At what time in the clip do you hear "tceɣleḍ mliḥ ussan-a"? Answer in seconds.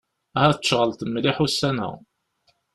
0.61-1.89